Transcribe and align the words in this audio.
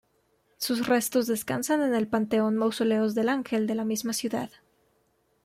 Sus 0.57 0.87
restos 0.87 1.27
descansan 1.27 1.83
en 1.83 1.93
el 1.93 2.07
Panteón 2.07 2.57
Mausoleos 2.57 3.13
del 3.13 3.29
Ángel, 3.29 3.67
de 3.67 3.75
la 3.75 3.85
misma 3.85 4.13
ciudad. 4.13 4.49